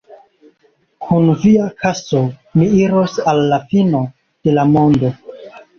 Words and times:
Kun 1.07 1.29
via 1.43 1.67
kaso 1.83 2.23
mi 2.57 2.71
iros 2.81 3.21
al 3.35 3.47
la 3.53 3.65
fino 3.75 4.05
de 4.49 4.59
la 4.61 4.67
mondo! 4.77 5.19